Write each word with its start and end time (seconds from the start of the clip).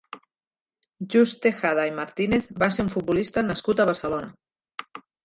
Just 1.15 1.35
Tejada 1.43 1.83
i 1.89 1.93
Martínez 1.99 2.47
va 2.63 2.71
ser 2.79 2.87
un 2.87 2.89
futbolista 2.95 3.45
nascut 3.51 3.85
a 3.85 3.87
Barcelona. 3.91 4.95